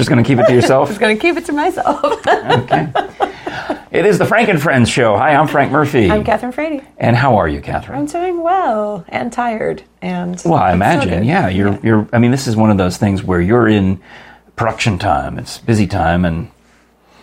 [0.00, 0.88] Just going to keep it to yourself?
[0.88, 2.02] Just going to keep it to myself.
[2.26, 2.88] okay.
[3.90, 5.14] It is the Frank and Friends show.
[5.18, 6.10] Hi, I'm Frank Murphy.
[6.10, 6.82] I'm Kathryn Frady.
[6.96, 7.98] And how are you, Catherine?
[7.98, 11.24] I'm doing well and tired and Well, I so imagine.
[11.24, 14.00] yeah, you're you're I mean, this is one of those things where you're in
[14.56, 15.38] production time.
[15.38, 16.50] It's busy time and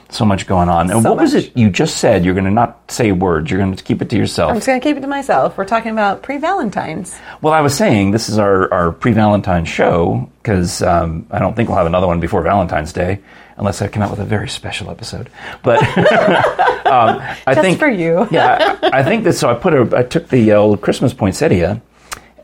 [0.10, 0.90] so much going on.
[0.90, 2.24] And So what was it you just said?
[2.24, 3.52] You're going to not say words.
[3.52, 4.52] You're going to keep it to yourself.
[4.52, 5.58] I'm just going to keep it to myself.
[5.58, 7.18] We're talking about pre-Valentine's.
[7.42, 11.56] Well, I was saying this is our, our pre Valentine show because um, I don't
[11.56, 13.20] think we'll have another one before Valentine's Day
[13.58, 15.30] unless I come out with a very special episode.
[15.64, 18.28] But um, I Just think for you.
[18.32, 19.34] yeah, I, I think that.
[19.34, 21.82] So I put a I took the old Christmas poinsettia,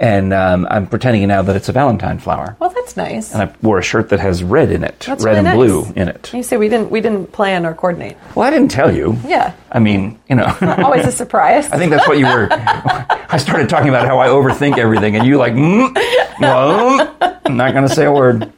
[0.03, 2.57] and um, I'm pretending now that it's a Valentine flower.
[2.59, 3.33] Well, that's nice.
[3.33, 5.55] And I wore a shirt that has red in it, That's red really and nice.
[5.55, 6.33] blue in it.
[6.33, 8.17] You see, we didn't we didn't plan or coordinate.
[8.35, 9.17] Well, I didn't tell you.
[9.25, 10.53] Yeah, I mean, you know.
[10.61, 11.69] always a surprise.
[11.71, 12.49] I think that's what you were.
[12.51, 15.95] I started talking about how I overthink everything, and you like, mm,
[16.41, 17.15] well,
[17.45, 18.51] I'm not going to say a word.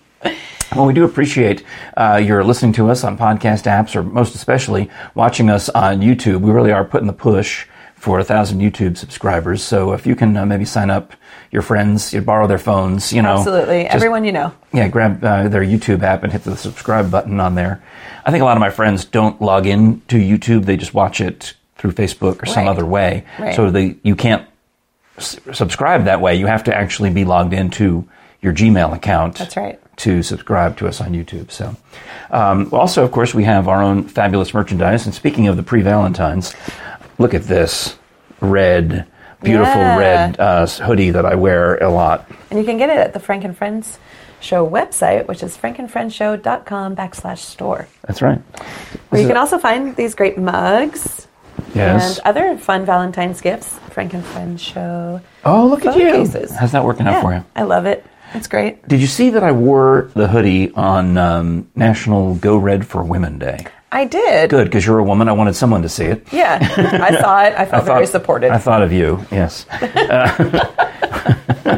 [0.76, 1.64] Well, we do appreciate
[1.96, 6.42] uh, your listening to us on podcast apps, or most especially watching us on YouTube.
[6.42, 7.68] We really are putting the push
[8.06, 9.64] for a thousand YouTube subscribers.
[9.64, 11.14] So if you can uh, maybe sign up
[11.52, 14.54] your friends, you borrow their phones, you know, Absolutely, just- everyone you know.
[14.72, 17.82] yeah, grab uh, their YouTube app and hit the subscribe button on there.
[18.24, 21.20] I think a lot of my friends don't log in to YouTube; they just watch
[21.20, 23.24] it through Facebook or some other way.
[23.40, 23.56] Right.
[23.56, 24.48] So they you can't
[25.18, 26.36] s- subscribe that way.
[26.36, 28.08] You have to actually be logged into
[28.42, 29.38] your Gmail account.
[29.40, 29.80] That's right.
[29.98, 31.50] To subscribe to us on YouTube.
[31.52, 31.76] So,
[32.30, 35.06] um, also, of course, we have our own fabulous merchandise.
[35.06, 36.54] And speaking of the pre-Valentines,
[37.18, 37.98] look at this
[38.42, 39.06] red,
[39.44, 39.98] beautiful Yeah.
[39.98, 42.30] red uh, hoodie that I wear a lot.
[42.50, 43.98] And you can get it at the Frank and Friends
[44.42, 47.88] Show website, which is frankandfriendshow.com backslash store.
[48.06, 48.40] That's right.
[49.10, 51.28] Where you can a- also find these great mugs
[51.74, 52.18] Yes.
[52.20, 53.80] and other fun Valentine's gifts.
[53.92, 55.22] Frank and Friends Show.
[55.46, 56.12] Oh, look at you.
[56.12, 56.52] cases.
[56.56, 57.46] How's that working out Yeah, for you?
[57.56, 58.06] I love it.
[58.34, 58.86] It's great.
[58.88, 63.40] Did you see that I wore the hoodie on um, National Go Red for Women
[63.40, 63.66] Day?
[63.96, 64.50] I did.
[64.50, 65.30] Good, because you're a woman.
[65.30, 66.28] I wanted someone to see it.
[66.34, 66.60] Yeah,
[67.02, 67.54] I saw it.
[67.58, 68.52] I felt very thought- supported.
[68.52, 69.66] I thought of you, yes.
[69.70, 70.36] Uh,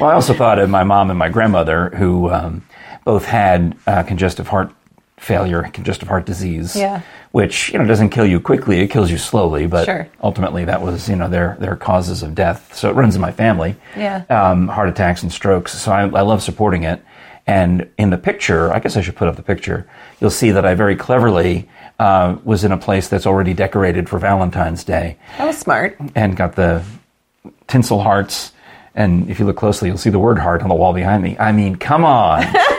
[0.00, 2.66] well, I also thought of my mom and my grandmother, who um,
[3.04, 4.72] both had uh, congestive heart
[5.16, 6.74] failure, congestive heart disease.
[6.76, 7.00] Yeah.
[7.30, 9.66] Which you know doesn't kill you quickly; it kills you slowly.
[9.66, 10.08] But Sure.
[10.22, 12.74] ultimately, that was you know their their causes of death.
[12.74, 13.74] So it runs in my family.
[13.96, 14.24] Yeah.
[14.28, 15.72] Um, heart attacks and strokes.
[15.72, 17.02] So I, I love supporting it.
[17.46, 19.86] And in the picture, I guess I should put up the picture.
[20.20, 21.68] You'll see that I very cleverly
[21.98, 25.96] uh, was in a place that's already decorated for Valentine's Day that was smart.
[26.14, 26.82] and got the
[27.68, 28.52] tinsel hearts.
[28.94, 31.36] And if you look closely, you'll see the word heart on the wall behind me.
[31.38, 32.42] I mean, come on.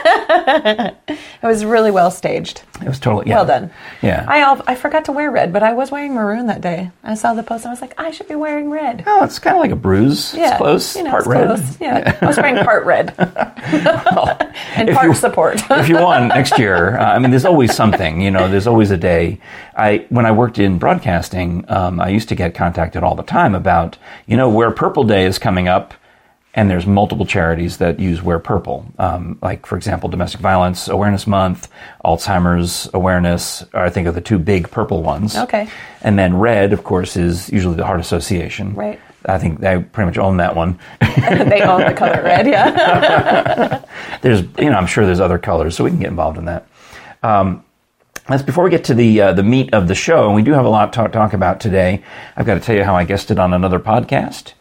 [1.42, 2.62] It was really well staged.
[2.82, 3.36] It was totally, yeah.
[3.36, 3.70] Well done.
[4.02, 4.24] Yeah.
[4.28, 6.90] I I forgot to wear red, but I was wearing maroon that day.
[7.04, 9.04] I saw the post and I was like, I should be wearing red.
[9.06, 10.34] oh, it's kind of like a bruise.
[10.34, 10.96] Yeah, It's close.
[10.96, 11.46] You know, part it's red.
[11.46, 11.80] close.
[11.80, 12.18] Yeah.
[12.20, 15.62] I was wearing part red and part you- support.
[15.70, 18.20] if you want next year, uh, I mean, there's always something.
[18.20, 19.38] You know, there's always a day.
[19.76, 23.54] I when I worked in broadcasting, um, I used to get contacted all the time
[23.54, 25.94] about you know where Purple Day is coming up,
[26.56, 28.86] and there's multiple charities that use Wear Purple.
[28.98, 31.68] Um, like for example, Domestic Violence Awareness Month,
[32.04, 33.62] Alzheimer's Awareness.
[33.74, 35.36] Are, I think are the two big purple ones.
[35.36, 35.68] Okay.
[36.00, 38.74] And then red, of course, is usually the Heart Association.
[38.74, 38.98] Right.
[39.26, 40.78] I think they pretty much own that one.
[41.00, 43.84] they own the color red, yeah.
[44.22, 46.66] there's you know I'm sure there's other colors, so we can get involved in that.
[47.22, 47.64] Um,
[48.28, 50.52] that's before we get to the uh, the meat of the show, and we do
[50.52, 52.02] have a lot to talk about today.
[52.36, 54.52] I've got to tell you how I guested on another podcast.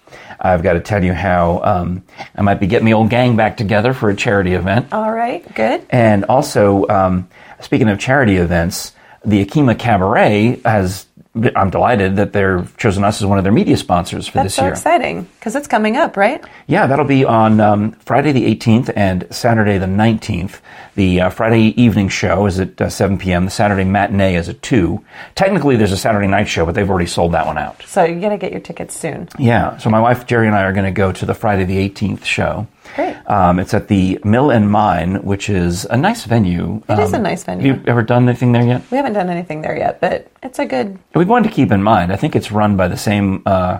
[0.53, 2.03] I've got to tell you how um,
[2.35, 4.94] I might be getting the old gang back together for a charity event.
[4.94, 5.85] All right, good.
[5.89, 7.28] And also, um,
[7.61, 11.04] speaking of charity events, the Akima Cabaret has.
[11.56, 14.56] I'm delighted that they've chosen us as one of their media sponsors for That's this
[14.56, 14.72] so year.
[14.72, 16.44] exciting because it's coming up, right?
[16.68, 20.59] Yeah, that'll be on um, Friday the 18th and Saturday the 19th.
[20.96, 23.46] The uh, Friday evening show is at uh, 7 p.m.
[23.46, 25.03] The Saturday matinee is at 2.
[25.35, 27.84] Technically, there's a Saturday night show, but they've already sold that one out.
[27.84, 29.28] So you're gonna get your tickets soon.
[29.38, 31.90] Yeah, so my wife Jerry and I are going to go to the Friday the
[31.90, 32.67] 18th show.
[32.95, 33.16] Great.
[33.29, 36.81] Um, it's at the Mill and Mine, which is a nice venue.
[36.88, 37.73] It It is a nice venue.
[37.73, 38.81] Have you ever done anything there yet?
[38.90, 40.97] We haven't done anything there yet, but it's a good.
[41.14, 42.11] We wanted to keep in mind.
[42.14, 43.79] I think it's run by the same uh,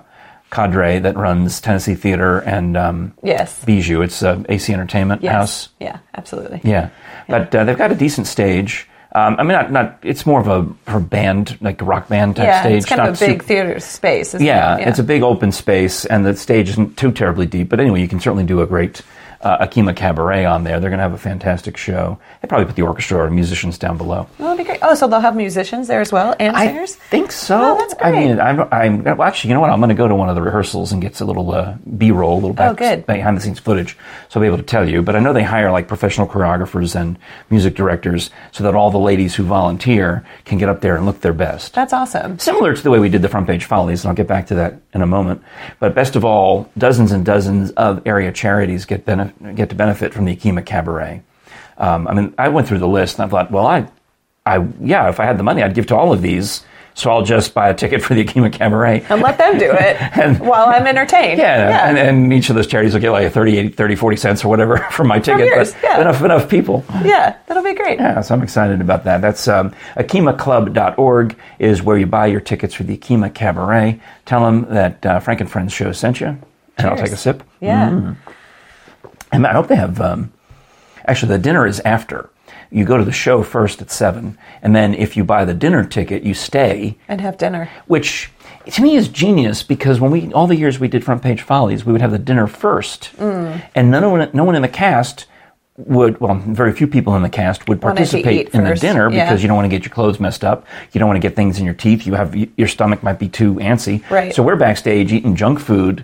[0.52, 3.64] cadre that runs Tennessee Theater and um, Yes.
[3.66, 4.02] Bijou.
[4.02, 5.34] It's uh, AC Entertainment Yes.
[5.34, 5.70] House.
[5.80, 6.62] Yeah, absolutely.
[6.64, 6.90] Yeah,
[7.30, 8.88] but uh, they've got a decent stage.
[9.16, 10.00] Um, I mean, not not.
[10.04, 12.78] It's more of a for band, like a rock band type Yeah, stage.
[12.80, 14.34] it's kind not of a big theater space.
[14.34, 14.90] Isn't yeah, it?
[14.90, 17.70] it's a big open space, and the stage isn't too terribly deep.
[17.70, 19.02] But anyway, you can certainly do a great
[19.42, 20.80] uh, Akima Cabaret on there.
[20.80, 22.18] They're going to have a fantastic show.
[22.42, 24.28] They probably put the orchestra or musicians down below.
[24.40, 24.80] Oh, that'd be great.
[24.82, 26.96] Oh, so they'll have musicians there as well and I singers?
[26.96, 27.60] think so.
[27.60, 28.28] Oh, that's I great.
[28.28, 29.70] mean, I'm, I'm well, actually, you know what?
[29.70, 32.34] I'm going to go to one of the rehearsals and get a little uh, B-roll,
[32.34, 33.06] a little back, Oh, good.
[33.06, 33.98] behind the scenes footage,
[34.30, 35.02] so I'll be able to tell you.
[35.02, 37.18] But I know they hire like professional choreographers and
[37.50, 41.22] music directors, so that all the ladies who volunteer can get up there and look
[41.22, 41.74] their best.
[41.74, 42.38] That's awesome.
[42.40, 44.56] Similar to the way we did the front page follies, and I'll get back to
[44.56, 45.42] that in a moment.
[45.80, 50.14] But best of all, dozens and dozens of area charities get benef- get to benefit
[50.14, 51.22] from the Akima Cabaret.
[51.78, 53.88] Um, I mean, I went through the list and I thought, well, I,
[54.46, 56.64] I, yeah, if I had the money, I'd give to all of these.
[56.98, 59.04] So I'll just buy a ticket for the Akima Cabaret.
[59.10, 61.40] And let them do it And- while I'm entertained.
[61.40, 64.46] Yeah, And, and each of those charities will get like 30, 80, 30, 40 cents
[64.46, 65.48] or whatever from my ticket.
[65.48, 66.00] yours, but yeah.
[66.02, 66.86] enough, enough people.
[67.04, 68.00] yeah, that'll be great.
[68.00, 69.20] Yeah, so I'm excited about that.
[69.20, 74.00] That's um, akimaclub.org is where you buy your tickets for the Akima Cabaret.
[74.26, 76.28] Tell them that uh, Frank and Friends show sent you,
[76.78, 77.44] and I'll take a sip.
[77.60, 78.16] Yeah.
[79.36, 80.00] And I hope they have.
[80.02, 80.32] Um,
[81.06, 82.30] actually, the dinner is after.
[82.72, 85.86] You go to the show first at seven, and then if you buy the dinner
[85.86, 87.70] ticket, you stay, And have dinner.
[87.88, 88.32] which
[88.74, 91.86] to me is genius because when we all the years we did front page follies,
[91.86, 93.62] we would have the dinner first, Mm.
[93.76, 95.28] and no one, no one in the cast
[95.78, 96.20] would.
[96.20, 99.26] Well, very few people in the cast would participate in the dinner yeah.
[99.26, 100.66] because you don't want to get your clothes messed up.
[100.92, 102.08] You don't want to get things in your teeth.
[102.08, 104.10] You have your stomach might be too antsy.
[104.10, 104.34] Right.
[104.34, 106.04] So we're backstage eating junk food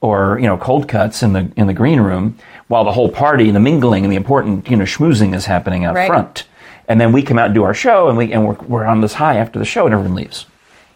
[0.00, 2.36] or you know cold cuts in the in the green room
[2.70, 5.84] while the whole party and the mingling and the important you know schmoozing is happening
[5.84, 6.06] out Right.
[6.06, 6.46] front.
[6.88, 9.00] And then we come out and do our show, and we and we're, we're on
[9.00, 10.46] this high after the show, and everyone leaves.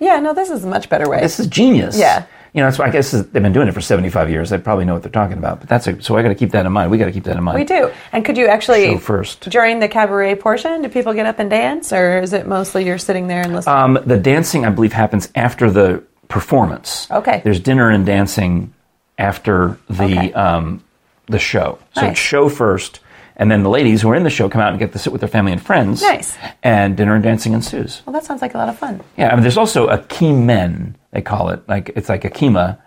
[0.00, 1.20] Yeah, no, this is a much better way.
[1.20, 1.96] This is genius.
[1.98, 2.24] Yeah.
[2.52, 4.50] You know, that's why I guess they've been doing it for 75 years.
[4.50, 5.58] They probably know what they're talking about.
[5.58, 6.88] But that's a, so I got to keep that in mind.
[6.92, 7.58] We got to keep that in mind.
[7.58, 7.90] we do.
[8.12, 9.50] And could you actually Show first.
[9.50, 12.98] during the cabaret portion, do people get up and dance, or is it mostly you're
[12.98, 13.74] sitting there and listening?
[13.76, 17.08] Um, the dancing, I believe, happens after the performance.
[17.10, 17.40] Okay.
[17.42, 18.72] There's dinner and dancing
[19.18, 20.32] after the Okay.
[20.34, 20.83] um,
[21.26, 21.78] the show.
[21.94, 22.10] So Nice.
[22.12, 23.00] it's show first,
[23.36, 25.12] and then the ladies who are in the show come out and get to sit
[25.12, 26.02] with their family and friends.
[26.02, 26.36] Nice.
[26.62, 28.02] And dinner and dancing ensues.
[28.06, 29.00] well, that sounds like a lot of fun.
[29.16, 31.66] Yeah, I mean, there's also a key men they call it.
[31.68, 32.78] Like it's like a kima,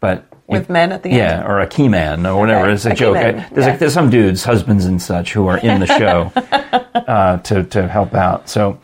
[0.00, 1.18] but With men at the end?
[1.18, 2.70] yeah, or a key man or whatever.
[2.70, 3.16] It's a, a joke.
[3.16, 3.66] I- there's, yeah.
[3.66, 6.32] like, there's some dudes, husbands and such, who are in the show
[6.94, 8.48] uh, to to help out.
[8.48, 8.78] So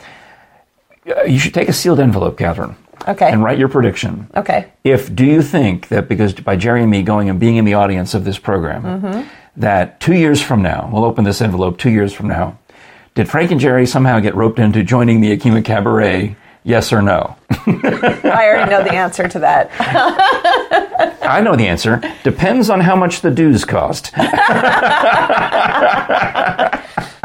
[1.14, 2.76] uh, you should take a sealed envelope, Catherine,
[3.08, 3.30] Okay.
[3.30, 4.28] and write your prediction.
[4.36, 4.72] Okay.
[4.84, 7.74] If do you think that because by Jerry and me going and being in the
[7.74, 9.22] audience of this program, Mm-hmm.
[9.56, 12.58] that two years from now, we'll open this envelope two years from now,
[13.14, 16.36] did Frank and Jerry somehow get roped into joining the Akima Cabaret?
[16.62, 17.36] Yes or no?
[17.50, 19.70] I already know the answer to that.
[21.22, 22.02] I know the answer.
[22.22, 24.12] Depends on how much the dues cost.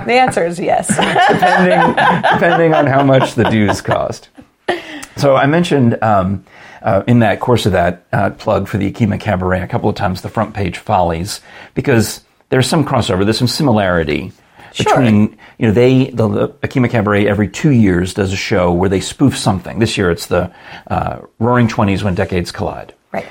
[0.06, 0.88] The answer is yes.
[0.88, 4.30] depending, depending on how much the dues cost.
[5.18, 6.44] So I mentioned um,
[6.82, 9.96] uh, in that course of that uh, plug for the Akima Cabaret a couple of
[9.96, 11.42] times the front page follies
[11.74, 14.32] because there's some crossover, there's some similarity
[14.74, 14.94] Sure.
[14.94, 18.90] between you know they the, the Akima Cabaret every two years does a show where
[18.90, 19.80] they spoof something.
[19.80, 20.54] This year it's the
[20.88, 22.94] uh, Roaring Twenties when decades collide.
[23.14, 23.26] right.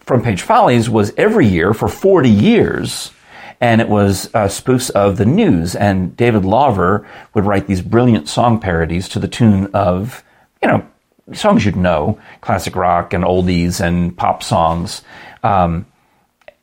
[0.00, 3.12] Front Page Follies was every year for 40 years,
[3.60, 5.76] and it was uh, spoofs of the news.
[5.76, 10.24] And David Lawver would write these brilliant song parodies to the tune of,
[10.60, 10.84] you know,
[11.32, 15.02] songs you'd know, classic rock and oldies and pop songs,
[15.42, 15.86] um,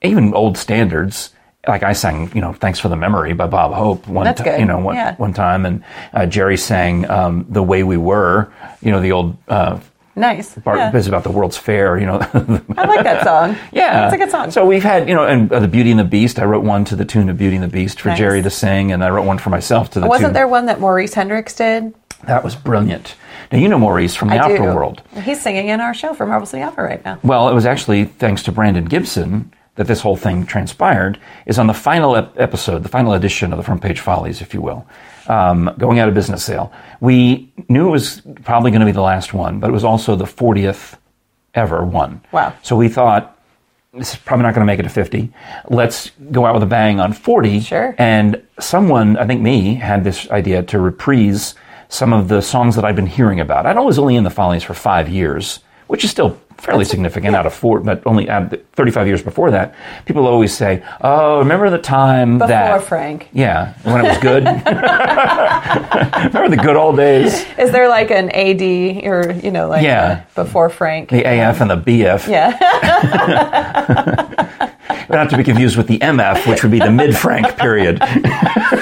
[0.01, 1.33] even old standards.
[1.67, 4.51] Like I sang, you know, "Thanks for the Memory" by Bob Hope one That's time,
[4.53, 4.59] good.
[4.61, 5.15] you know, one, Yeah.
[5.17, 5.83] one time, and
[6.13, 8.49] uh, Jerry sang um, "The Way We Were,"
[8.81, 9.79] you know, the old uh,
[10.15, 10.53] Nice.
[10.59, 10.91] part Yeah.
[10.95, 13.57] it's about the World's Fair, you know, I like that song.
[13.73, 14.49] Yeah, It's a good song.
[14.49, 16.39] So we've had, you know, and uh, the Beauty and the Beast.
[16.39, 18.17] I wrote one to the tune of Beauty and the Beast for Nice.
[18.17, 20.33] Jerry to sing, and I wrote one for myself to the Wasn't tune.
[20.33, 21.93] there one that Maurice Hendricks did?
[22.23, 23.13] That was brilliant.
[23.51, 24.63] Now you know Maurice from the I Opera do.
[24.63, 25.01] World.
[25.23, 27.19] He's singing in our show for Marble City Opera right now.
[27.23, 31.19] Well, it was actually thanks to Brandon Gibson that this whole thing transpired.
[31.45, 34.53] Is on the final ep- episode, the final edition of the Front Page Follies, if
[34.53, 34.85] you will,
[35.27, 36.71] um, going out of business sale.
[36.99, 40.15] We knew it was probably going to be the last one, but it was also
[40.15, 40.97] the 40th
[41.53, 42.21] ever one.
[42.31, 42.53] Wow.
[42.63, 43.37] So we thought
[43.93, 45.31] this is probably not going to make it to 50.
[45.69, 47.59] Let's go out with a bang on 40.
[47.61, 47.95] Sure.
[47.97, 51.55] And someone, I think me, had this idea to reprise
[51.89, 53.65] some of the songs that I've been hearing about.
[53.65, 57.45] I'd always only in the Follies for five years, which is still fairly significant out
[57.45, 59.75] of four, but only out of 35 years before that.
[60.05, 63.29] People always say, "Oh, remember the time Before that Frank.
[63.31, 64.43] Yeah, when it was good.
[66.33, 67.45] remember the good old days.
[67.59, 68.61] Is there like an AD
[69.05, 70.23] or, you know, like Yeah.
[70.33, 71.09] before Frank?
[71.09, 72.27] The AF and the BF.
[72.27, 72.57] Yeah.
[75.09, 77.99] Not to be confused with the MF, which would be the mid-Frank period.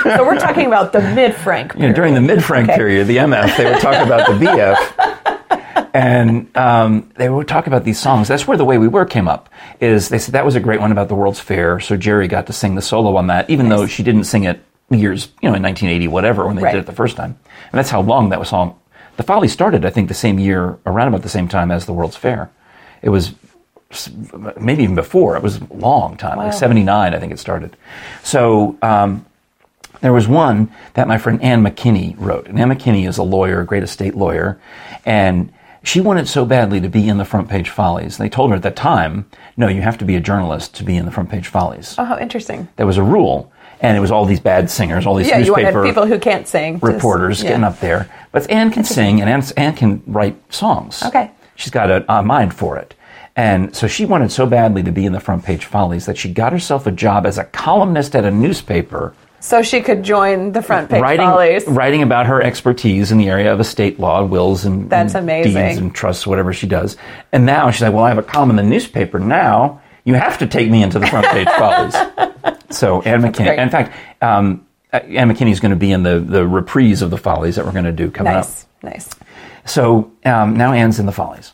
[0.03, 1.73] so we're talking about the mid Frank.
[1.75, 2.77] You know, during the mid Frank Okay.
[2.77, 5.89] period, the MF, they would talk about the BF.
[5.93, 8.27] and um, they would talk about these songs.
[8.27, 9.49] That's where the way we were came up.
[9.79, 11.79] Is they said that was a great one about the World's Fair.
[11.79, 14.61] So Jerry got to sing the solo on that, even though she didn't sing it
[14.89, 16.73] years, you know, in 1980, whatever, when they Right.
[16.73, 17.37] did it the first time.
[17.71, 18.75] And that's how long that was song.
[19.17, 21.93] The Folly started, I think, the same year, around about the same time as the
[21.93, 22.49] World's Fair.
[23.01, 23.33] It was
[24.59, 25.35] maybe even before.
[25.37, 27.75] It was a long time, like 79, I think it started.
[28.23, 29.25] So um,
[30.01, 32.47] there was one that my friend Ann McKinney wrote.
[32.47, 34.59] And Ann McKinney is a lawyer, a great estate lawyer,
[35.05, 35.51] and
[35.83, 38.17] she wanted so badly to be in the front page follies.
[38.17, 40.97] They told her at that time, no, you have to be a journalist to be
[40.97, 41.95] in the front page follies.
[41.97, 42.67] Oh, how interesting.
[42.75, 45.83] There was a rule, and it was all these bad singers, all these Yeah, newspaper
[45.83, 46.79] people who can't sing.
[46.79, 47.49] reporters yeah.
[47.49, 48.09] getting up there.
[48.31, 51.03] But Anne can sing, and Anne, Anne can write songs.
[51.03, 51.29] Okay.
[51.55, 52.95] She's got a, a mind for it.
[53.35, 56.31] And so she wanted so badly to be in the front page follies that she
[56.31, 60.61] got herself a job as a columnist at a newspaper So she could join the
[60.61, 61.67] front page writing, follies.
[61.67, 65.53] writing about her expertise in the area of estate law, wills, and, That's and amazing.
[65.53, 66.95] deeds and trusts, whatever she does.
[67.33, 69.19] And now she's like, well, I have a column in the newspaper.
[69.19, 71.95] Now you have to take me into the front page follies.
[72.71, 73.57] So Anne McKinney.
[73.57, 77.17] In fact, um, Anne McKinney is going to be in the, the reprise of the
[77.17, 78.45] follies that we're going to do coming up.
[78.45, 79.09] Nice, nice.
[79.65, 81.53] So um, now Anne's in the Follies,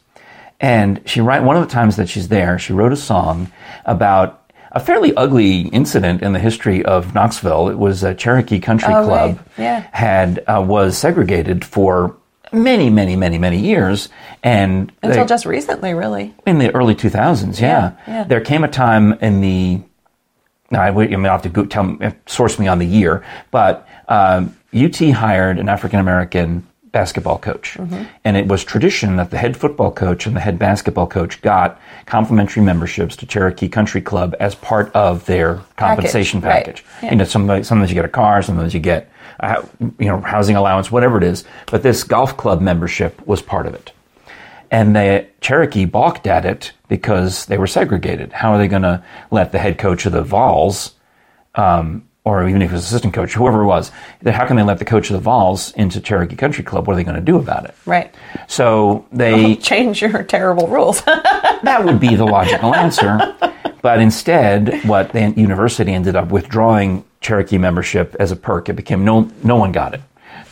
[0.62, 2.58] and she write one of the times that she's there.
[2.60, 3.52] She wrote a song
[3.86, 4.38] about
[4.72, 7.68] a fairly ugly incident in the history of Knoxville.
[7.70, 9.48] It was a Cherokee Country Oh, Club right.
[9.58, 9.86] Yeah.
[9.92, 12.16] had uh, was segregated for
[12.54, 14.08] many, many, many, many years,
[14.44, 16.34] and Until they- just recently, really.
[16.46, 17.68] in the early 2000s, yeah.
[17.68, 18.24] Yeah, yeah.
[18.24, 19.82] There came a time in the,
[20.70, 23.88] now I, I mean, I'll have to go tell, source me on the year, but
[24.08, 27.76] um, UT hired an African American basketball coach.
[27.76, 28.04] Mm-hmm.
[28.24, 31.80] And it was tradition that the head football coach and the head basketball coach got
[32.06, 36.66] complimentary memberships to Cherokee Country Club as part of their compensation right.
[36.66, 36.84] package.
[37.02, 37.12] Yeah.
[37.12, 39.66] You know, sometimes, sometimes you get a car, sometimes you get, a,
[40.00, 41.46] you know, housing allowance, whatever it is.
[41.68, 43.92] But this golf club membership was part of it
[44.72, 48.32] and the Cherokee balked at it because they were segregated.
[48.32, 50.96] How are they going to let the head coach of the Vols,
[51.56, 53.92] um, or even if it was assistant coach, whoever it was,
[54.26, 56.88] how can they let the coach of the Vols into Cherokee Country Club?
[56.88, 57.74] What are they going to do about it?
[57.86, 58.14] Right.
[58.48, 61.02] So they Change your terrible rules.
[61.06, 63.36] that would be the logical answer,
[63.82, 68.70] but instead, what the university ended up withdrawing Cherokee membership as a perk.
[68.70, 70.02] It became no no one got it.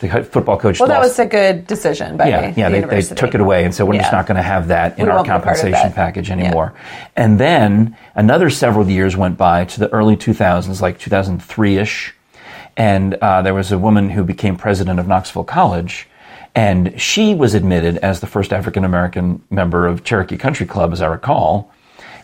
[0.00, 3.02] The football coach well, that was a good decision by yeah, the yeah, they, they
[3.02, 5.16] took it away and said we're just not going to have that in We our
[5.16, 6.72] won't be part of compensation package anymore.
[7.16, 12.14] And then another several years went by to the early 2000s, like 2003 ish,
[12.76, 16.08] and uh, there was a woman who became president of Knoxville College.
[16.54, 21.00] And she was admitted as the first African American member of Cherokee Country Club, as
[21.02, 21.72] I recall.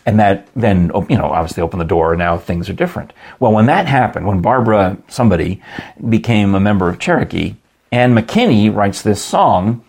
[0.07, 3.11] And that then, you know, obviously opened the door, and now things are different.
[3.41, 5.61] Well, when that happened, when Barbara, somebody,
[6.09, 7.55] became a member of Cherokee,
[7.91, 9.83] Ann McKinney writes this song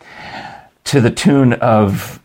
[0.84, 2.18] to the tune of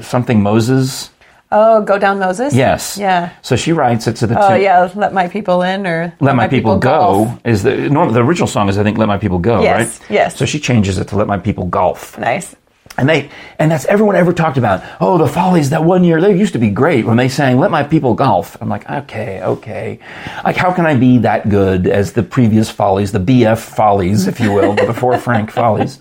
[0.00, 1.10] something Moses.
[1.50, 2.54] Oh, go down Moses.
[2.54, 2.96] Yes.
[2.96, 3.32] Yeah.
[3.42, 4.62] So she writes it to the Oh tune.
[4.62, 7.40] yeah, let my people in or Let my people, go golf.
[7.44, 8.14] is the normal.
[8.14, 10.10] the original song is I think Let My People Go, Yes, right?
[10.10, 10.36] yes.
[10.36, 12.16] So she changes it to Let My People Golf.
[12.16, 12.54] Nice.
[13.00, 14.84] And they and that's everyone ever talked about.
[15.00, 17.70] Oh, the Follies that one year they used to be great when they sang "Let
[17.70, 19.98] My People Golf." I'm like, okay, okay.
[20.44, 24.38] Like, how can I be that good as the previous Follies, the BF Follies, if
[24.38, 25.98] you will, the before Frank Follies?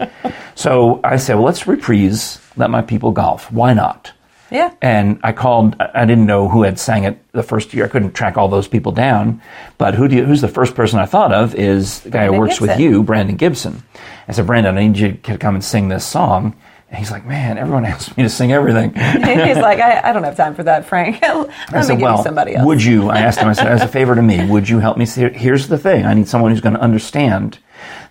[0.55, 4.11] So I said, well, let's reprise "Let My People Golf." Why not?
[4.51, 4.73] Yeah.
[4.81, 5.75] And I called.
[5.79, 7.85] I didn't know who had sang it the first year.
[7.85, 9.41] I couldn't track all those people down.
[9.77, 12.31] But who do you, who's the first person I thought of is the guy who
[12.31, 13.83] Brandon works with you, Brandon Gibson.
[14.27, 16.55] I said, Brandon, I need you to come and sing this song.
[16.89, 18.89] And he's like, man, everyone asks me to sing everything.
[18.93, 21.21] He's like, I, I don't have time for that, Frank.
[21.21, 21.33] Let
[21.71, 22.65] I me said, give well, you somebody else.
[22.65, 23.09] would you?
[23.09, 23.47] I asked him.
[23.47, 25.05] I said, as a favor to me, would you help me?
[25.05, 26.05] See, here's the thing.
[26.05, 27.59] I need someone who's going to understand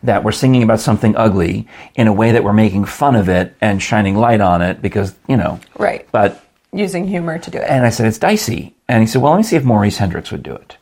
[0.04, 1.66] that we're singing about something ugly
[1.96, 5.14] in a way that we're making fun of it and shining light on it because
[5.26, 5.58] you know.
[5.76, 6.08] Right.
[6.12, 6.42] But
[6.72, 7.64] Using humor to do it.
[7.68, 8.74] And I said, it's dicey.
[8.88, 10.76] And he said, well, let me see if Maurice Hendricks would do it.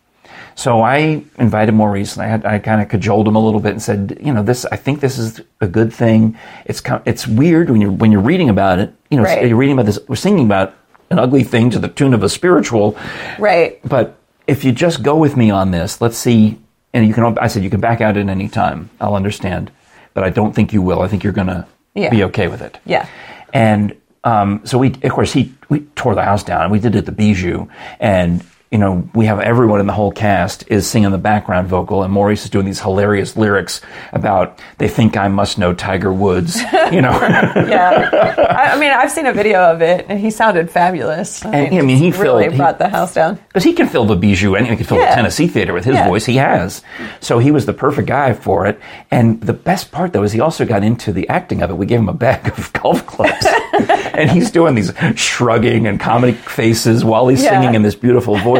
[0.56, 3.72] So I invited Maurice and I, had, I kind of cajoled him a little bit
[3.72, 6.36] and said, you know, this, I think this is a good thing.
[6.64, 9.46] It's it's weird when you're, when you're reading about it, you know, Right.
[9.46, 10.74] you're reading about this, we're singing about
[11.10, 12.96] an ugly thing to the tune of a spiritual.
[13.38, 13.78] right.
[13.86, 16.58] But if you just go with me on this, let's see.
[16.94, 18.88] And you can, I said, you can back out at any time.
[18.98, 19.70] I'll understand.
[20.14, 21.02] But I don't think you will.
[21.02, 22.08] I think you're going to Yeah.
[22.08, 22.78] be okay with it.
[22.86, 23.06] Yeah.
[23.52, 23.94] And
[24.24, 27.00] um, so we, of course, he we tore the house down, and we did it
[27.00, 27.66] at the Bijou,
[28.00, 32.02] and you know, we have everyone in the whole cast is singing the background vocal,
[32.02, 33.80] and Maurice is doing these hilarious lyrics
[34.12, 36.56] about they think I must know Tiger Woods,
[36.92, 37.12] you know.
[37.12, 38.10] yeah.
[38.50, 41.44] I, I mean, I've seen a video of it, and he sounded fabulous.
[41.44, 43.38] I And, I mean, he really filled- he- brought the house down.
[43.48, 45.10] Because he can fill the Bijou and he can fill Yeah.
[45.10, 46.08] the Tennessee Theater with his Yeah.
[46.08, 46.26] voice.
[46.26, 46.82] He has.
[47.20, 48.80] So he was the perfect guy for it.
[49.10, 51.76] And the best part, though, is he also got into the acting of it.
[51.76, 53.46] We gave him a bag of golf clubs.
[54.12, 57.50] and he's doing these shrugging and comedy faces while he's Yeah.
[57.60, 58.55] singing in this beautiful voice.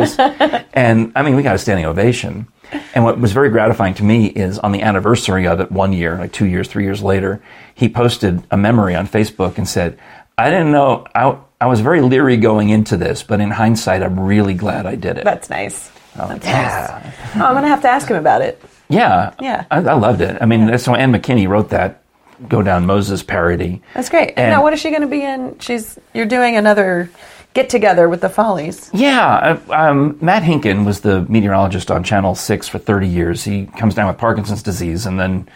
[0.74, 2.48] And I mean, we got a standing ovation.
[2.94, 6.18] And what was very gratifying to me is on the anniversary of it, one year,
[6.18, 7.42] like two years, three years later,
[7.74, 9.98] he posted a memory on Facebook and said,
[10.36, 14.18] I didn't know, I, I was very leery going into this, but in hindsight, I'm
[14.18, 15.24] really glad I did it.
[15.24, 15.90] That's nice.
[16.18, 17.00] Oh, that's yeah.
[17.04, 17.36] nice.
[17.36, 18.60] Oh, I'm going to have to ask him about it.
[18.88, 19.32] Yeah.
[19.40, 19.64] Yeah.
[19.70, 20.36] I, I loved it.
[20.40, 22.02] I mean, that's so Anne McKinney wrote that
[22.48, 23.82] Go Down Moses parody.
[23.94, 24.34] That's great.
[24.36, 25.58] And- now, what is she going to be in?
[25.60, 27.10] She's You're doing another
[27.56, 28.90] get together with the Follies.
[28.92, 29.58] Yeah.
[29.68, 33.42] uh, Um, Matt Hinkin was the meteorologist on Channel 6 for 30 years.
[33.42, 35.48] He comes down with Parkinson's disease and then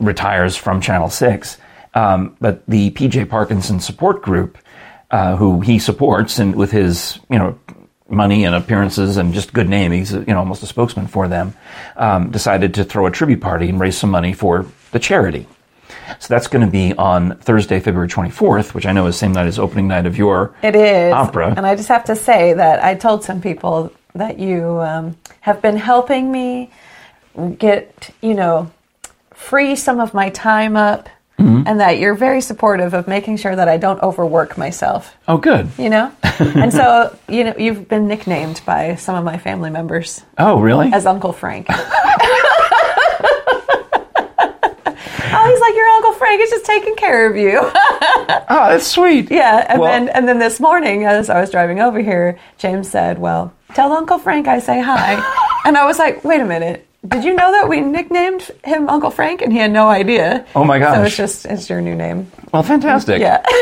[0.00, 1.56] retires from Channel 6.
[1.94, 4.58] Um, but the PJ Parkinson support group,
[5.12, 7.56] uh, who he supports and with his, you know,
[8.08, 11.54] money and appearances and just good name, he's you know almost a spokesman for them,
[11.96, 15.46] um, decided to throw a tribute party and raise some money for the charity.
[16.18, 19.32] So that's going to be on Thursday, February 24th, which I know is the same
[19.32, 21.12] night as opening night of your It is.
[21.12, 21.54] opera.
[21.56, 25.60] And I just have to say that I told some people that you um, have
[25.60, 26.70] been helping me
[27.58, 28.70] get, you know,
[29.32, 31.08] free some of my time up.
[31.36, 31.66] Mm-hmm.
[31.66, 35.68] And that you're very supportive of making sure that I don't overwork myself, Oh, good.
[35.76, 36.12] you know?
[36.38, 40.92] and so, you know, you've been nicknamed by some of my family members Oh, really?
[40.92, 41.66] as Uncle Frank.
[41.70, 41.74] oh,
[44.38, 45.83] he's like, your
[46.24, 47.58] Frank is just taking care of you.
[47.60, 49.30] oh, that's sweet.
[49.30, 52.88] Yeah, and Well- then and then this morning, as I was driving over here, James
[52.90, 55.14] said, "Well, tell Uncle Frank I say hi,"
[55.66, 59.10] and I was like, "Wait a minute." Did you know that we nicknamed him Uncle
[59.10, 59.42] Frank?
[59.42, 60.46] And he had no idea.
[60.56, 61.06] Oh my So gosh.
[61.08, 62.32] it's just it's your new name.
[62.52, 63.20] Well, fantastic.
[63.20, 63.44] Yeah.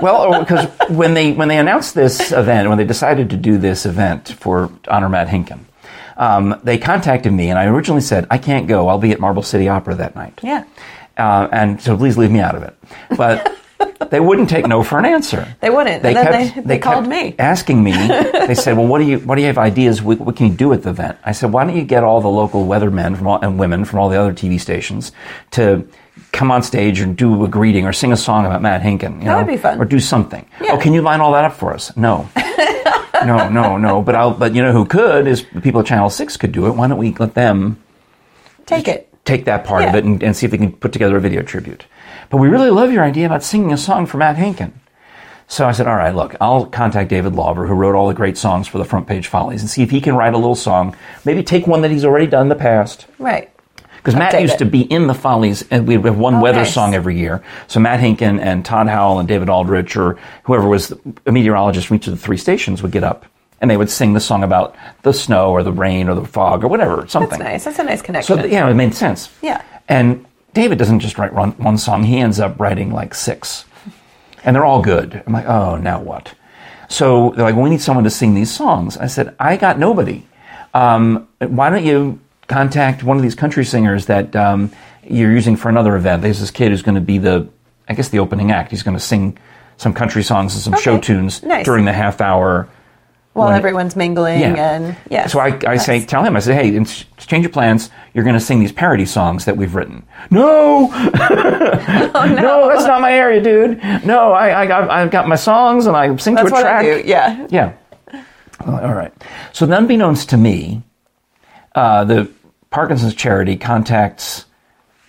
[0.00, 3.84] Well, because when they when they announced this event, when they decided to do this
[3.84, 5.58] event for honor Matt Hinkin,
[6.16, 8.86] um, they contacted me, and I originally said I can't go.
[8.86, 10.38] I'll be at Marble City Opera that night.
[10.40, 10.62] Yeah.
[11.18, 12.76] Uh, and so please leave me out of it.
[13.16, 13.54] But
[14.10, 15.54] they wouldn't take no for an answer.
[15.60, 16.04] They wouldn't.
[16.04, 17.34] And then they- they called me.
[17.38, 17.92] asking me.
[18.48, 20.00] They said, "Well, what do you what do you have ideas?
[20.02, 22.20] What, what can you do at the event?" I said, "Why don't you get all
[22.22, 25.12] the local weathermen from all, and women from all the other TV stations
[25.50, 25.86] to
[26.32, 29.18] come on stage and do a greeting or sing a song about Matt Hinkin?
[29.20, 29.78] You know, would be fun.
[29.78, 30.46] Or do something.
[30.62, 30.72] Yeah.
[30.72, 31.94] Oh, can you line all that up for us?
[31.96, 32.28] No."
[33.26, 34.00] no, no, no.
[34.00, 34.30] But I'll.
[34.32, 36.70] But you know who could is the people at Channel Six could do it.
[36.70, 37.76] Why don't we let them
[38.64, 39.07] Take it.
[39.28, 41.42] Take that part of it and, and see if they can put together a video
[41.42, 41.84] tribute.
[42.30, 44.72] But we really love your idea about singing a song for Matt Hinkin.
[45.46, 48.38] So I said, all right, look, I'll contact David Lauber, who wrote all the great
[48.38, 50.96] songs for the Front Page Follies, and see if he can write a little song.
[51.26, 53.06] Maybe take one that he's already done in the past.
[53.18, 53.50] Right.
[53.98, 54.58] Because Matt used it.
[54.58, 56.72] to be in the Follies, and we'd have one Oh, weather nice.
[56.72, 57.42] song every year.
[57.66, 60.92] So Matt Hinkin and Todd Howell and David Aldrich, or whoever was
[61.26, 63.26] a meteorologist from each of the three stations, would get up
[63.60, 66.64] and they would sing the song about the snow or the rain or the fog
[66.64, 67.38] or whatever, something.
[67.38, 67.64] That's nice.
[67.64, 68.38] That's a nice connection.
[68.38, 69.30] So yeah, it made sense.
[69.42, 69.62] Yeah.
[69.88, 73.64] And David doesn't just write one, one song; he ends up writing like six,
[74.44, 75.22] and they're all good.
[75.26, 76.34] I'm like, oh, now what?
[76.88, 78.96] So they're like, well, we need someone to sing these songs.
[78.96, 80.26] I said, I got nobody.
[80.74, 84.70] Um, why don't you contact one of these country singers that um,
[85.04, 86.22] you're using for another event?
[86.22, 87.46] There's this kid who's going to be the,
[87.88, 88.70] I guess, the opening act.
[88.70, 89.36] He's going to sing
[89.76, 91.64] some country songs and some show tunes Nice.
[91.64, 92.68] during the half hour.
[93.34, 95.28] While everyone's mingling and yeah.
[95.28, 97.88] So I, I say, tell him, I say, hey, in- change your plans.
[98.12, 100.04] You're going to sing these parody songs that we've written.
[100.30, 102.68] No, no.
[102.68, 103.82] that's not my area, dude.
[104.04, 107.04] No, I, I got, I've got my songs and I sing That's to a track.
[107.06, 107.46] Yeah.
[107.48, 107.74] Yeah.
[108.66, 109.12] Well, all right.
[109.52, 110.82] So, unbeknownst to me,
[111.74, 112.30] uh, the
[112.70, 114.46] Parkinson's charity contacts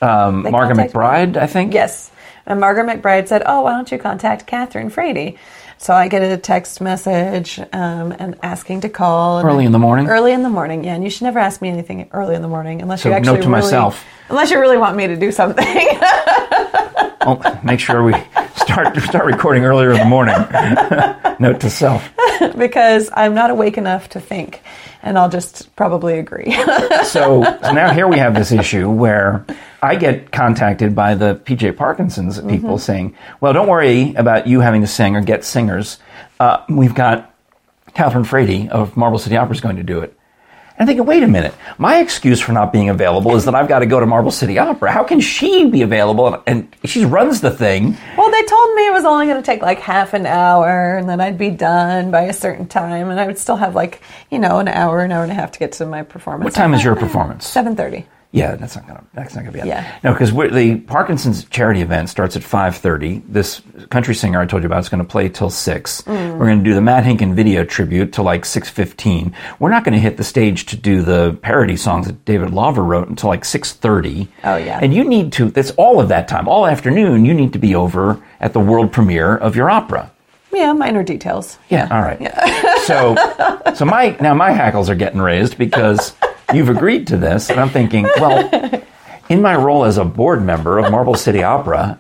[0.02, 1.00] um, Margaret contact me.
[1.00, 1.74] McBride, I think.
[1.74, 2.12] Yes.
[2.46, 5.38] And Margaret McBride said, Oh, why don't you contact Kathryn Frady?
[5.82, 9.40] So I get a text message um, and asking to call.
[9.40, 10.10] Early in the morning?
[10.10, 10.94] Early in the morning, yeah.
[10.94, 13.38] And you should never ask me anything early in the morning unless So you actually
[13.38, 14.04] note to really, myself.
[14.28, 15.66] Unless you really want me to do something.
[17.64, 18.14] Make sure we
[18.56, 20.36] start start recording earlier in the morning.
[21.40, 22.10] Note to self.
[22.58, 24.62] because I'm not awake enough to think.
[25.02, 26.52] And I'll just probably agree.
[27.06, 29.46] so, so now here we have this issue where
[29.82, 34.82] I get contacted by the PJ Parkinson's people saying, "Well, don't worry about you having
[34.82, 36.00] to sing or get singers.
[36.38, 37.34] Uh, we've got
[37.96, 40.19] Kathryn Frady of Marble City Opera is going to do it."
[40.80, 41.54] I'm thinking, wait a minute.
[41.78, 44.58] My excuse for not being available is that I've got to go to Marble City
[44.58, 44.92] Opera.
[44.94, 46.42] How can she be available?
[46.48, 47.98] And, and she runs the thing.
[48.18, 51.10] Well, they told me it was only going to take like half an hour, and
[51.10, 54.40] then I'd be done by a certain time, and I would still have like you
[54.40, 56.46] know an hour, an hour and a half to get to my performance.
[56.46, 57.46] What time is your performance?
[57.46, 58.06] Seven thirty.
[58.32, 59.60] Yeah, that's not gonna that's not gonna be.
[59.60, 59.66] It.
[59.66, 60.00] Yeah.
[60.04, 63.24] No, because the Parkinson's charity event starts at five thirty.
[63.28, 66.02] This country singer I told you about is going to play till six.
[66.04, 66.38] Mm.
[66.38, 69.34] We're going to do the Matt Hinkin video tribute till like six fifteen.
[69.58, 72.84] We're not going to hit the stage to do the parody songs that David Lover
[72.84, 74.28] wrote until like six thirty.
[74.44, 74.80] Oh, yeah.
[74.80, 75.50] And you need to.
[75.50, 77.26] That's all of that time, all afternoon.
[77.26, 80.12] You need to be over at the world premiere of your opera.
[80.52, 81.58] Yeah, minor details.
[81.70, 81.88] Yeah.
[81.92, 82.20] All right.
[82.22, 82.80] Yeah.
[82.84, 83.16] so,
[83.74, 86.14] so my now my hackles are getting raised because
[86.54, 88.50] you've agreed to this, and I'm thinking, well,
[89.30, 92.00] in my role as a board member of Marble City Opera,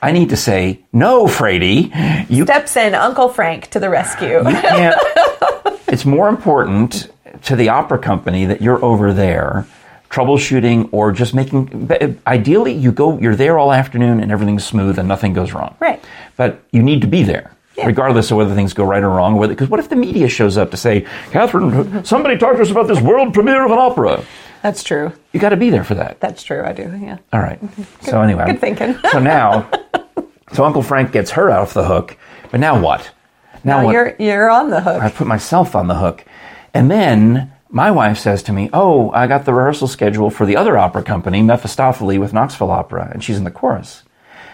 [0.00, 1.92] I need to say no, Frady.
[2.28, 4.40] You Steps in Uncle Frank to the rescue.
[5.88, 7.10] It's more important
[7.42, 9.66] to the opera company that you're over there
[10.10, 11.90] troubleshooting or just making
[12.26, 16.02] ideally you go you're there all afternoon and everything's smooth and nothing goes wrong Right.
[16.36, 17.54] but you need to be there
[17.84, 20.70] regardless of whether things go right or wrong because what if the media shows up
[20.70, 24.24] to say catherine somebody talked to us about this world premiere of an opera
[24.62, 25.12] That's true.
[25.32, 26.62] you got to be there for that That's true.
[26.64, 26.82] I do.
[27.00, 27.18] Yeah.
[27.32, 27.60] all right
[28.02, 28.96] so anyway good thinking.
[29.12, 29.68] so now
[30.52, 32.16] so uncle frank gets her off the hook
[32.50, 33.10] but now what
[33.64, 35.02] now Now what you're you're on the hook.
[35.02, 36.24] I put myself on the hook.
[36.74, 40.56] And then my wife says to me, Oh, I got the rehearsal schedule for the
[40.56, 44.04] other opera company, Mephistopheles with Knoxville Opera, and she's in the chorus.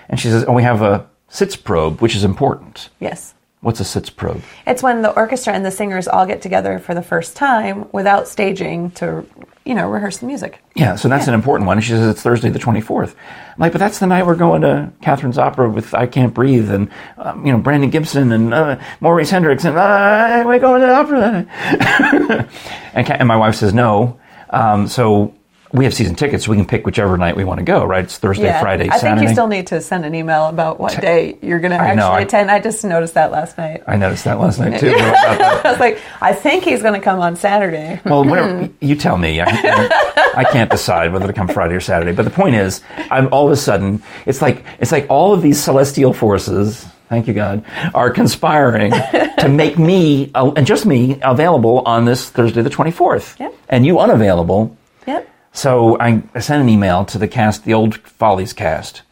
[0.08, 2.88] And she says, Oh, we have a sitz probe, which is important.
[3.00, 3.34] yes.
[3.60, 4.42] What's a sitz probe?
[4.66, 8.28] It's when the orchestra and the singers all get together for the first time without
[8.28, 9.26] staging to,
[9.64, 10.62] you know, rehearse the music.
[10.76, 11.78] Yeah, so that's an important one.
[11.78, 13.14] And she says it's Thursday the 24th.
[13.14, 16.70] I'm like, but that's the night we're going to Catherine's Opera with I Can't Breathe
[16.70, 20.86] and, um, you know, Brandon Gibson and uh, Maurice Hendricks and uh, we're going to
[20.86, 22.46] the opera.
[22.92, 24.20] and, and my wife says no.
[24.50, 25.32] Um, so
[25.74, 28.04] we have season tickets, so we can pick whichever night we want to go, right?
[28.04, 29.18] It's Thursday, Friday, I Saturday.
[29.20, 31.86] think you still need to send an email about what day you're going to I
[31.88, 32.50] actually know, I- attend.
[32.50, 33.82] I just noticed that last night.
[33.86, 34.86] I noticed that last night too.
[34.94, 35.66] What about that?
[35.66, 38.00] I was like, I think he's going to come on Saturday.
[38.06, 39.40] Well, whenever, you tell me.
[39.40, 42.12] I, I can't decide whether to come Friday or Saturday.
[42.12, 45.42] But the point is, I'm all of a sudden, it's like it's like all of
[45.42, 46.86] these celestial forces.
[47.08, 52.30] Thank you, God, are conspiring to make me uh, and just me available on this
[52.30, 53.54] Thursday, the 24th, Yep.
[53.68, 54.76] and you unavailable.
[55.06, 55.28] Yep.
[55.54, 59.02] So I, sent an email to the cast, the old Follies cast,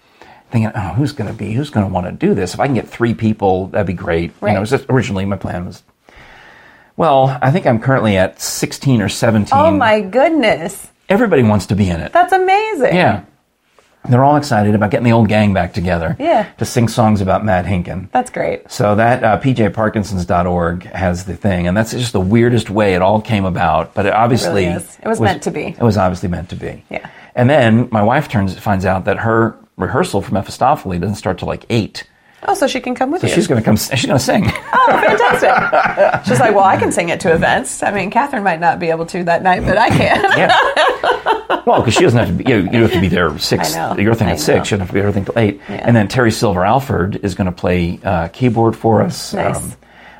[0.50, 2.52] thinking, oh, who's going to be, who's going to want to do this?
[2.52, 4.30] If I can get three people, that'd be great.
[4.30, 4.52] You Right.
[4.52, 5.84] know, it was just, originally my plan was.
[6.96, 9.50] Well, I think I'm currently at 16 or 17.
[9.56, 10.88] Oh my goodness.
[11.08, 12.12] Everybody wants to be in it.
[12.12, 12.94] That's amazing.
[12.96, 13.22] Yeah.
[14.08, 16.46] They're all excited about getting the old gang back together Yeah.
[16.58, 18.10] to sing songs about Matt Hinkin.
[18.10, 18.70] That's great.
[18.70, 23.20] So that uh, pjparkinsons.org has the thing, and that's just the weirdest way it all
[23.20, 23.94] came about.
[23.94, 24.98] But it obviously is.
[25.02, 25.66] It was meant to be.
[25.66, 26.84] It was obviously meant to be.
[26.90, 27.08] Yeah.
[27.34, 31.48] And then my wife turns finds out that her rehearsal for Mephistopheles doesn't start till
[31.48, 32.04] like eight.
[32.48, 33.34] Oh, so she can come with So you.
[33.34, 33.76] she's going to come.
[33.76, 34.44] She's going to sing.
[34.84, 36.24] Oh, fantastic.
[36.26, 37.84] She's like, well, I can sing it to events.
[37.84, 40.22] I mean, Catherine might not be able to that night, but I can.
[40.36, 41.62] Yeah.
[41.66, 42.50] well, because she doesn't have to be.
[42.50, 43.76] You, know, you have to be there six.
[43.76, 44.00] I know.
[44.00, 44.70] Your thing at six.
[44.70, 45.60] You don't have to be everything till eight.
[45.68, 45.76] Yeah.
[45.86, 49.32] And then Terry Silver Alford is going to play uh, keyboard for us.
[49.34, 49.56] Nice.
[49.64, 49.74] uh,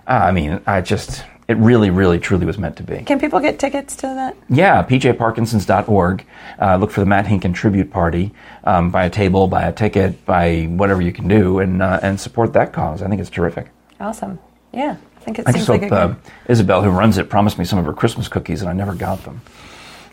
[0.06, 1.24] I mean, I just.
[1.48, 3.02] It really, really, truly was meant to be.
[3.02, 4.36] Can people get tickets to that?
[4.48, 6.24] Yeah, pjparkinsons.org.
[6.60, 8.32] Uh, look for the Matt Hinkin tribute party.
[8.64, 12.20] Um, buy a table, buy a ticket, buy whatever you can do, and uh, and
[12.20, 13.02] support that cause.
[13.02, 13.68] I think it's terrific.
[14.00, 14.38] Awesome.
[14.72, 16.14] Yeah, I think it I seems just like hope a uh.
[16.48, 19.24] Isabel, who runs it, promised me some of her Christmas cookies, and I never got
[19.24, 19.40] them.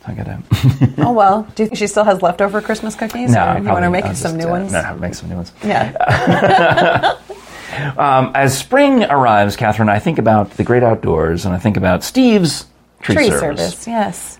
[0.05, 0.43] So I got to.
[0.97, 3.31] oh well, do you think she still has leftover Christmas cookies?
[3.31, 4.71] no, or I you want to make I'll some just, new ones?
[4.71, 5.53] No, make some new ones.
[5.63, 7.17] Yeah.
[7.97, 12.03] Um, as spring arrives, Catherine, I think about the great outdoors, and I think about
[12.03, 12.65] Steve's
[13.01, 13.59] tree, Tree service.
[13.71, 13.87] service.
[13.87, 14.35] Yes.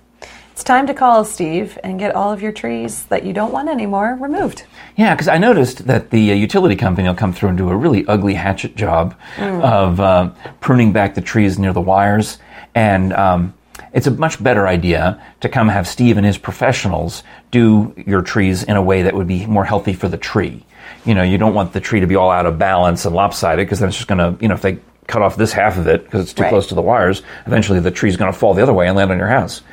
[0.52, 3.70] It's time to call Steve and get all of your trees that you don't want
[3.70, 4.64] anymore removed.
[4.98, 7.76] Yeah, because I noticed that the uh, utility company will come through and do a
[7.78, 9.62] really ugly hatchet job Mm.
[9.64, 12.40] of uh, pruning back the trees near the wires.
[12.76, 13.54] And um,
[13.94, 18.64] it's a much better idea to come have Steve and his professionals do your trees
[18.64, 20.66] in a way that would be more healthy for the tree.
[21.10, 23.66] You know, you don't want the tree to be all out of balance and lopsided
[23.66, 25.88] because then it's just going to, you know, if they cut off this half of
[25.88, 26.50] it because it's too Right.
[26.50, 29.10] close to the wires, eventually the tree's going to fall the other way and land
[29.10, 29.64] on your house.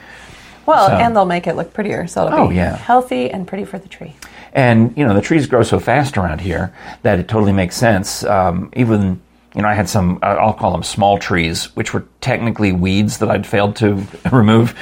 [0.65, 2.75] Well, So- and they'll make it look prettier, so it'll Oh, be yeah.
[2.77, 4.15] healthy and pretty for the tree.
[4.55, 6.73] And you know the trees grow so fast around here
[7.03, 8.25] that it totally makes sense.
[8.25, 9.21] Um, even
[9.57, 13.19] you know, I had some, uh, I'll call them small trees, which were technically weeds
[13.19, 13.95] that I'd failed to
[14.33, 14.75] remove.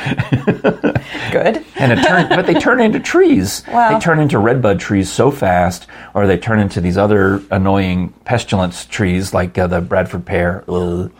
[1.31, 1.65] Good.
[1.77, 3.63] and it turned, but they turn into trees.
[3.69, 3.93] Wow.
[3.95, 8.85] They turn into redbud trees so fast, or they turn into these other annoying pestilence
[8.87, 10.65] trees like uh, the Bradford pear.
[10.69, 11.13] Ugh.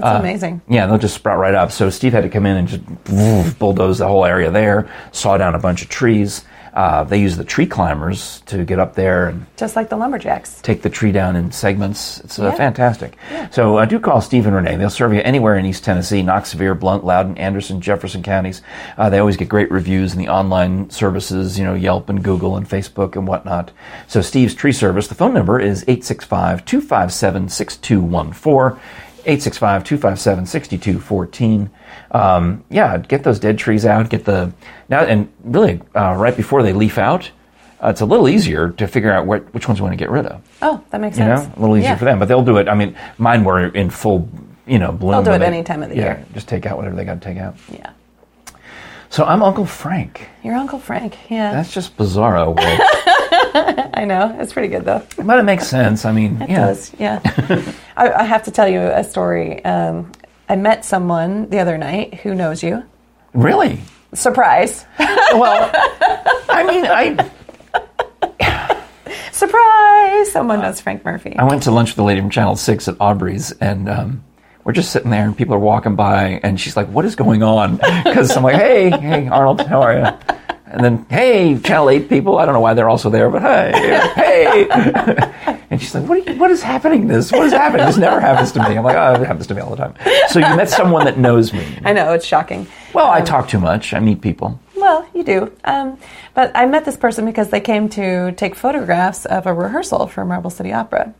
[0.00, 0.62] That's amazing.
[0.66, 1.72] Yeah, they'll just sprout right up.
[1.72, 5.54] So Steve had to come in and just bulldoze the whole area there, saw down
[5.54, 6.44] a bunch of trees.
[6.74, 10.60] Uh, they use the tree climbers to get up there and Just like the lumberjacks.
[10.60, 12.18] take the tree down in segments.
[12.20, 12.54] It's uh, Yeah.
[12.56, 13.16] fantastic.
[13.52, 14.74] So uh, do call Steve and Renee.
[14.76, 18.60] They'll serve you anywhere in East Tennessee, Knox, Sevier, Blount, Loudoun, Anderson, Jefferson counties.
[18.98, 22.56] Uh, they always get great reviews in the online services, you know, Yelp and Google
[22.56, 23.70] and Facebook and whatnot.
[24.08, 25.84] So Steve's Tree Service, the phone number is
[29.24, 29.30] 865-257-6214.
[30.44, 31.70] 865-257-6214.
[32.10, 34.08] Um, yeah, get those dead trees out.
[34.10, 34.52] Get the
[34.88, 37.30] now and really uh, right before they leaf out,
[37.82, 40.10] uh, it's a little easier to figure out what, which ones you want to get
[40.10, 41.56] rid of Oh, that makes you know, sense.
[41.56, 41.96] a little easier Yeah.
[41.96, 42.18] for them.
[42.18, 42.68] But they'll do it.
[42.68, 44.28] I mean, mine were in full,
[44.66, 45.12] you know, bloom.
[45.12, 46.24] They'll do it they- any time of the yeah, year.
[46.32, 47.56] Just take out whatever they got to take out.
[47.70, 47.90] Yeah.
[49.10, 50.28] So I'm Uncle Frank.
[50.42, 51.16] Your Uncle Frank.
[51.30, 51.52] Yeah.
[51.52, 52.56] That's just bizarro
[53.94, 54.36] I know.
[54.40, 55.02] It's pretty good though.
[55.22, 56.04] but it makes sense.
[56.04, 56.66] I mean, It yeah.
[56.66, 57.20] does, yeah.
[57.96, 59.64] I, I have to tell you a story.
[59.64, 60.12] Um,
[60.48, 62.82] I met someone the other night who knows you.
[63.32, 63.80] Really?
[64.12, 64.84] Surprise.
[65.34, 65.68] Well,
[66.48, 67.30] I mean, I
[69.32, 70.30] Surprise!
[70.30, 71.34] Someone knows Frank Murphy.
[71.36, 74.24] I went to lunch with the lady from Channel Six at Aubrey's, and um,
[74.62, 77.42] we're just sitting there, and people are walking by, and she's like, "What is going
[77.42, 80.36] on?" Because I'm like, "Hey, hey, Arnold, how are you?"
[80.74, 83.70] And then, "Hey, Channel Eight people, I don't know why they're also there, but hey,
[84.16, 84.66] hey."
[85.70, 87.06] and she's like, what, you, "What is happening?
[87.06, 87.86] This what is happening?
[87.86, 89.94] This never happens to me." I'm like, "Oh, it happens to me all the time."
[90.30, 91.64] So you met someone that knows me.
[91.84, 92.66] I know, it's shocking.
[92.92, 93.94] Well, I talk too much.
[93.94, 94.58] I meet people.
[94.74, 95.52] Well, you do.
[95.64, 95.96] Um,
[96.34, 100.24] but I met this person because they came to take photographs of a rehearsal for
[100.24, 101.14] Marble City Opera.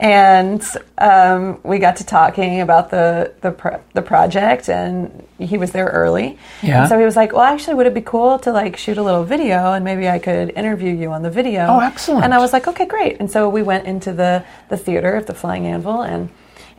[0.00, 0.62] And
[0.98, 5.86] um, we got to talking about the the, pro- the project, and he was there
[5.86, 6.38] early.
[6.60, 6.80] Yeah.
[6.80, 9.02] And so he was like, "Well, actually, would it be cool to like shoot a
[9.02, 12.24] little video, and maybe I could interview you on the video?" Oh, excellent.
[12.24, 15.26] And I was like, "Okay, great." And so we went into the the theater of
[15.26, 16.30] the Flying Anvil and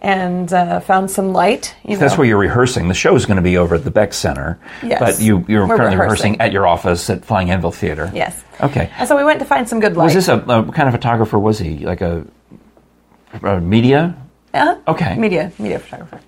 [0.02, 1.74] and uh, found some light.
[1.86, 2.90] You That's where you're rehearsing.
[2.90, 5.00] The show is going to be over at the Beck Center, Yes.
[5.00, 6.34] but you, you're We're currently rehearsing.
[6.34, 8.12] rehearsing at your office at Flying Anvil Theater.
[8.14, 8.44] Yes.
[8.60, 8.92] Okay.
[8.98, 10.04] And so we went to find some good light.
[10.04, 11.40] Was this a, a what kind of photographer?
[11.40, 12.26] Was he like a,
[13.42, 14.16] a media?
[14.54, 14.78] Uh-huh.
[14.88, 15.16] Okay.
[15.18, 16.20] Media, media photographer.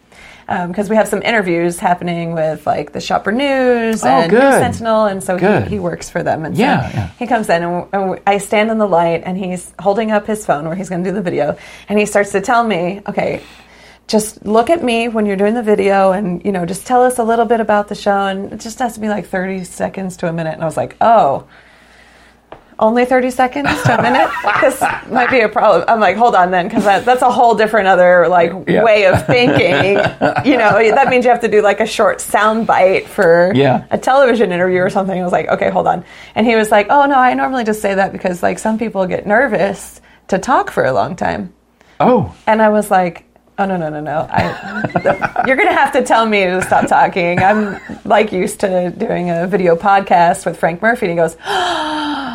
[0.47, 4.39] Because we have some interviews happening with like the Shopper News Oh, and good.
[4.43, 6.45] News Sentinel, and so he, he works for them.
[6.45, 7.07] And Yeah, so yeah.
[7.17, 10.45] he comes in, and, and I stand in the light, and he's holding up his
[10.45, 11.57] phone where he's going to do the video,
[11.89, 13.41] and he starts to tell me, okay.
[14.07, 17.17] Just look at me when you're doing the video, and you know, just tell us
[17.17, 20.15] a little bit about the show, and it just has to be like 30 seconds
[20.17, 20.53] to a minute.
[20.53, 21.47] And I was like, oh,
[22.79, 24.29] only 30 seconds to a minute?
[24.61, 25.83] This might be a problem.
[25.87, 28.83] I'm like hold on then because that, that's a whole different other like Yeah.
[28.83, 29.97] way of thinking.
[30.49, 33.85] You know that means you have to do like a short sound bite for Yeah.
[33.91, 35.19] a television interview or something.
[35.19, 36.03] I was like okay hold on.
[36.35, 39.05] And he was like oh no i normally just say that because like some people
[39.07, 41.53] get nervous to talk for a long time.
[41.99, 43.25] Oh, and i was like
[43.57, 44.27] oh no no no no.
[44.29, 47.39] I, you're gonna have to tell me to stop talking.
[47.39, 52.31] I'm like used to doing a video podcast with frank murphy and he goes I
[52.31, 52.34] oh,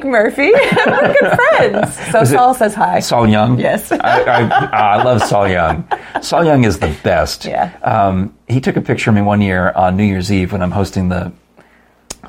[0.00, 0.52] Frank Murphy.
[0.86, 1.98] We're good friends.
[2.12, 3.00] So it- Saul says hi.
[3.00, 3.58] Saul Young.
[3.58, 3.90] Yes.
[3.92, 5.86] I, I, I love Saul Young.
[6.22, 7.44] Saul Young is the best.
[7.44, 7.76] Yeah.
[7.82, 10.70] Um, he took a picture of me one year on New Year's Eve when I'm
[10.70, 11.32] hosting the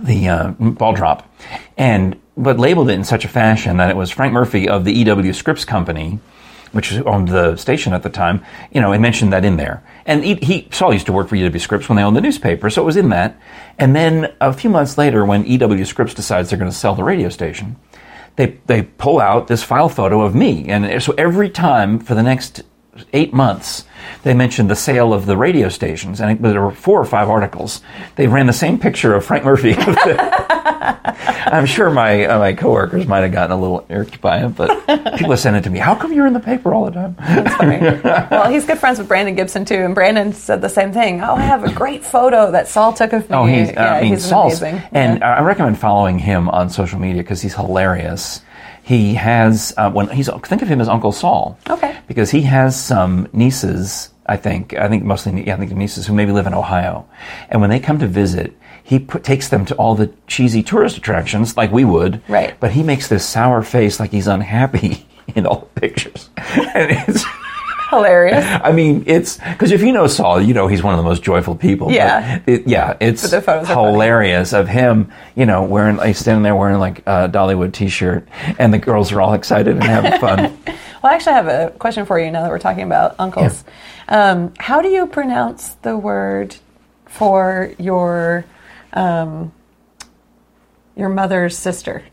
[0.01, 1.29] the uh, ball drop,
[1.77, 4.93] and but labeled it in such a fashion that it was Frank Murphy of the
[4.93, 6.19] EW Scripps Company,
[6.71, 8.43] which owned the station at the time.
[8.71, 9.83] You know, and mentioned that in there.
[10.05, 12.69] And he, he Saul used to work for EW Scripps when they owned the newspaper,
[12.69, 13.39] so it was in that.
[13.77, 17.03] And then a few months later, when EW Scripps decides they're going to sell the
[17.03, 17.77] radio station,
[18.35, 22.23] they they pull out this file photo of me, and so every time for the
[22.23, 22.63] next
[23.13, 23.85] eight months,
[24.23, 27.81] they mentioned the sale of the radio stations, and there were four or five articles.
[28.15, 29.75] They ran the same picture of Frank Murphy.
[31.45, 34.69] I'm sure my uh, my coworkers might have gotten a little irked by it, but
[35.17, 35.79] people have sent it to me.
[35.79, 37.15] How come you're in the paper all the time?
[37.19, 37.79] That's funny.
[38.31, 41.21] well, he's good friends with Brandon Gibson too, and Brandon said the same thing.
[41.21, 43.35] Oh, I have a great photo that Saul took of me.
[43.35, 44.81] Oh, he's, yeah, I mean, he's Saul's, amazing.
[44.91, 45.35] and Yeah.
[45.37, 48.41] I recommend following him on social media because he's hilarious.
[48.83, 51.57] He has uh, when he's think of him as Uncle Saul.
[51.69, 51.95] Okay.
[52.07, 56.13] Because he has some nieces, I think, I think mostly, yeah, I think nieces who
[56.13, 57.07] maybe live in Ohio,
[57.49, 58.55] and when they come to visit,
[58.89, 62.23] he put, takes them to all the cheesy tourist attractions like we would.
[62.27, 62.59] Right.
[62.59, 67.23] But he makes this sour face like he's unhappy in all the pictures, and it's.
[67.89, 68.45] Hilarious.
[68.45, 71.23] I mean, it's because if you know Saul, you know he's one of the most
[71.23, 71.91] joyful people.
[71.91, 72.39] Yeah.
[72.45, 73.91] it, yeah, it's the photos are funny.
[73.93, 78.27] hilarious of him, you know, wearing like standing there wearing like a Dollywood T-shirt,
[78.59, 80.55] and the girls are all excited and having fun.
[81.01, 83.63] Well, I actually have a question for you now that we're talking about uncles.
[84.07, 86.57] Um, how do you pronounce the word
[87.07, 88.45] for your
[88.93, 89.51] um,
[90.95, 92.03] your mother's sister?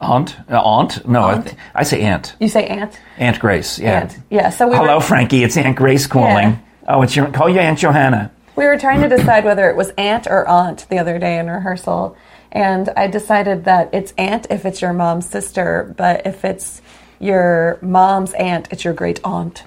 [0.00, 1.06] aunt, uh, aunt?
[1.08, 2.36] No, I, th- I say aunt.
[2.38, 3.00] You say aunt.
[3.16, 3.78] Aunt Grace.
[3.78, 4.00] Yeah.
[4.02, 4.18] Aunt.
[4.30, 4.50] Yeah.
[4.50, 5.42] So we Hello, were, Frankie.
[5.44, 6.48] It's Aunt Grace calling.
[6.50, 6.58] Yeah.
[6.88, 8.30] Oh, it's your call you Aunt Johanna.
[8.56, 11.48] we were trying to decide whether it was aunt or aunt the other day in
[11.48, 12.16] rehearsal,
[12.52, 16.82] and I decided that it's aunt if it's your mom's sister, but if it's
[17.18, 19.64] your mom's aunt, it's your great aunt.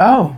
[0.00, 0.36] Oh,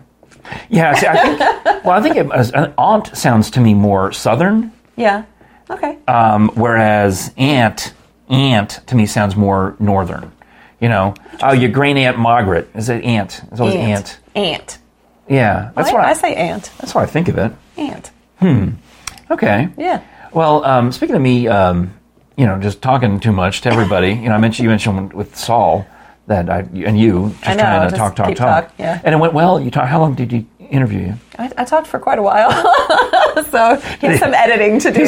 [0.68, 0.94] yeah.
[0.94, 1.84] See, I think.
[1.84, 5.24] well, I think it, an aunt sounds to me more southern, Yeah.
[5.70, 5.98] Okay.
[6.08, 7.94] um, whereas aunt,
[8.28, 10.32] aunt to me sounds more northern.
[10.80, 13.42] You know, oh, your great aunt Margaret is it aunt?
[13.52, 14.18] It's always aunt.
[14.34, 14.78] Aunt.
[15.28, 16.72] Yeah, that's I, what I, I say aunt.
[16.78, 17.52] that's what I think of it.
[17.76, 18.10] Aunt.
[18.38, 18.70] Hmm.
[19.30, 19.68] Okay.
[19.76, 20.02] Yeah.
[20.32, 21.94] Well, um, speaking of me, um,
[22.36, 24.12] you know, just talking too much to everybody.
[24.12, 25.86] You know, I mentioned you mentioned with Saul
[26.26, 28.36] that I and you just know, trying to just talk, talk, talk.
[28.66, 29.00] talk, yeah.
[29.04, 29.60] And it went well.
[29.60, 29.86] You talk.
[29.86, 31.14] How long did you interview you?
[31.38, 32.50] I, I talked for quite a while,
[33.44, 35.06] so he has some editing to do.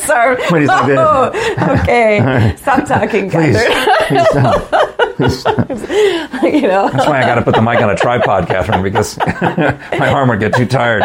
[0.00, 0.36] Sorry.
[0.50, 2.54] When he's like oh, okay.
[2.56, 4.06] Stop talking, Please, Catherine.
[4.08, 5.16] please stop.
[5.16, 5.68] Please stop.
[6.42, 6.88] you know.
[6.90, 10.28] That's why I got to put the mic on a tripod, Catherine, because my arm
[10.28, 11.02] would get too tired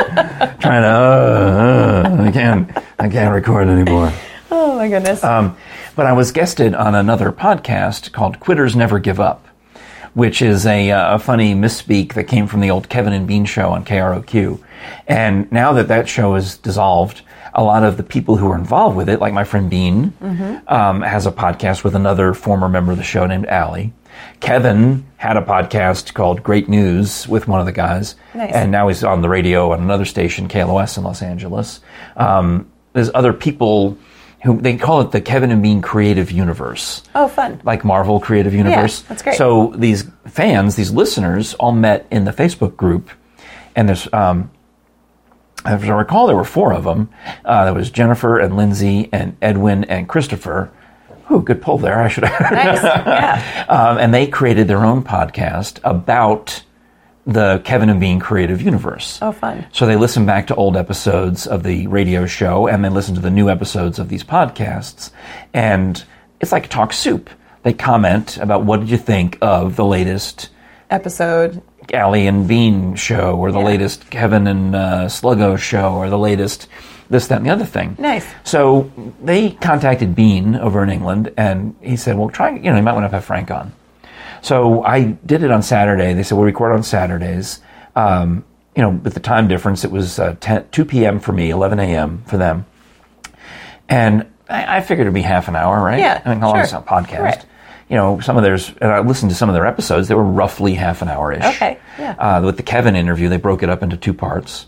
[0.60, 0.88] trying to.
[0.88, 2.70] Uh, uh, I can't.
[3.00, 4.12] I can't record anymore.
[4.50, 5.24] Oh my goodness.
[5.24, 5.56] Um,
[5.96, 9.48] but I was guested on another podcast called "Quitters Never Give Up,"
[10.14, 13.46] which is a, uh, a funny misspeak that came from the old Kevin and Bean
[13.46, 14.60] show on KROQ.
[15.08, 17.22] And now that that show is dissolved,
[17.54, 20.14] a lot of the people who are involved with it, like my friend Bean,
[20.68, 23.94] um, has a podcast with another former member of the show named Allie.
[24.40, 28.54] Kevin had a podcast called Great News with one of the guys, Nice.
[28.54, 31.80] and now he's on the radio on another station, KLOS in Los Angeles.
[32.18, 33.98] Um, there's other people
[34.44, 37.62] who they call it the Kevin and Bean Creative Universe oh, fun.
[37.64, 39.02] like Marvel Creative Universe.
[39.02, 39.38] Yeah, that's great.
[39.38, 43.10] So these fans, these listeners, all met in the Facebook group,
[43.76, 44.50] and there's, um,
[45.64, 47.10] as I recall, there were four of them.
[47.46, 50.72] Uh, there was Jennifer and Lindsay and Edwin and Christopher.
[51.30, 52.02] Ooh, good pull there.
[52.02, 52.52] I should have.
[52.52, 52.84] Nice.
[52.84, 53.66] Yeah.
[53.70, 56.64] um, and they created their own podcast about
[57.26, 59.20] the Kevin and Bean Creative Universe.
[59.22, 59.66] Oh, fun.
[59.72, 63.22] So they listen back to old episodes of the radio show and then listen to
[63.22, 65.12] the new episodes of these podcasts.
[65.54, 66.04] And
[66.40, 67.30] it's like talk soup.
[67.64, 70.50] They comment about what did you think of the latest
[70.90, 71.62] Episode.
[71.94, 73.66] Allie and Bean show or the Yeah.
[73.66, 76.68] latest Kevin and uh, Sluggo show or the latest
[77.10, 77.96] this, that, and the other thing.
[78.00, 78.26] Nice.
[78.44, 82.84] So they contacted Bean over in England and he said, well, try, you know, you
[82.84, 83.74] might want to have Frank on.
[84.42, 86.14] So I did it on Saturday.
[86.14, 87.62] They said we'll record on Saturdays.
[87.96, 88.44] Um,
[88.76, 91.20] you know, with the time difference, it was uh, 10, 2 p.m.
[91.20, 92.24] for me, 11 a.m.
[92.26, 92.66] for them.
[93.90, 96.00] And I, I figured it'd be half an hour, right?
[96.00, 96.64] Yeah, I mean, how long sure.
[96.64, 97.20] is a podcast?
[97.20, 97.46] Right.
[97.90, 100.24] You know, some of theirs, and I listened to some of their episodes, they were
[100.24, 101.44] roughly half an hour ish.
[101.44, 102.12] Okay, yeah.
[102.14, 104.68] Uh, with the Kevin interview, they broke it up into two parts.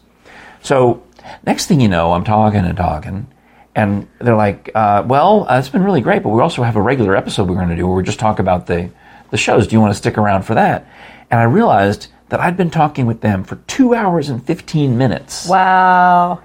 [0.62, 1.04] So,
[1.46, 3.28] next thing you know, I'm talking and talking,
[3.76, 6.82] and they're like, uh, well, uh, it's been really great, but we also have a
[6.82, 8.92] regular episode we're going to do where we just talk about the,
[9.34, 9.68] the shows.
[9.68, 10.88] Do you want to stick around for that?
[11.32, 15.50] And I realized that I'd been talking with them for two hours and 15 minutes,
[15.50, 16.42] Wow.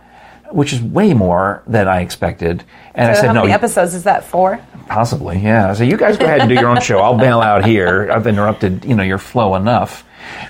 [0.51, 2.64] which is way more than I expected.
[2.94, 4.59] And I said, how no, many episodes is that for?
[4.88, 5.74] Possibly, yeah.
[5.74, 6.98] So you guys go ahead and do your own show.
[7.01, 8.11] I'll bail out here.
[8.11, 10.03] I've interrupted, you know, your flow enough.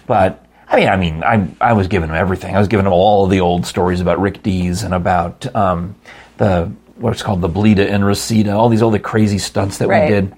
[0.06, 2.54] But I mean, I mean, I I was giving them everything.
[2.54, 5.96] I was giving them all of the old stories about Rick Dees and about um,
[6.36, 10.04] the what's called the Bleeda and Reseda, all these other crazy stunts that Right.
[10.04, 10.36] we did.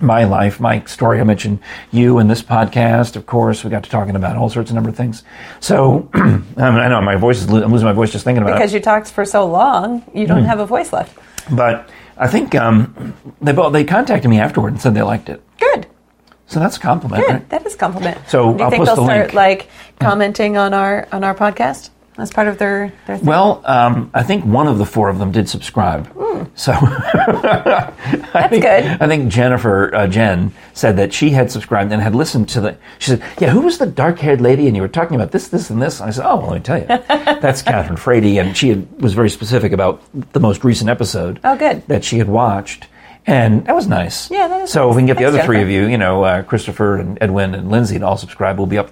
[0.00, 1.20] My life, my story.
[1.20, 1.58] I mentioned
[1.90, 3.16] you in this podcast.
[3.16, 5.24] Of course, we got to talking about all sorts of number of things.
[5.60, 7.50] So I, know my voice is.
[7.50, 8.58] lo- I'm losing my voice just thinking about it.
[8.58, 10.34] Because you talked for so long, you Hmm.
[10.34, 11.18] don't have a voice left.
[11.50, 15.42] But I think um, they both they contacted me afterward and said they liked it.
[15.58, 15.86] Good.
[16.46, 17.26] So that's a compliment.
[17.26, 17.32] Good.
[17.32, 17.48] right?
[17.50, 18.18] That is a compliment.
[18.28, 19.34] So do you I'll think post they'll the start link.
[19.34, 19.68] like
[20.00, 23.26] commenting on our on our podcast as part of their their thing?
[23.26, 26.12] Well, um, I think one of the four of them did subscribe.
[26.54, 26.72] So
[27.52, 28.84] That's think, good.
[29.00, 32.76] I think Jennifer uh, Jen said that she had subscribed and had listened to the.
[32.98, 35.70] She said, "Yeah, who was the dark-haired lady?" And you were talking about this, this,
[35.70, 36.00] and this.
[36.00, 36.86] And I said, "Oh, well, let me tell you,
[37.40, 40.00] that's Kathryn Frady." And she had, was very specific about
[40.32, 41.40] the most recent episode.
[41.44, 41.86] Oh, good.
[41.88, 42.86] That she had watched,
[43.26, 44.30] and that was nice.
[44.30, 44.90] Yeah, that is So nice.
[44.92, 47.18] if we can get the Thanks, other three of you, you know, uh, Christopher and
[47.20, 48.58] Edwin and Lindsay to all subscribe.
[48.58, 48.90] We'll be up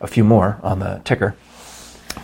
[0.00, 1.36] a few more on the ticker.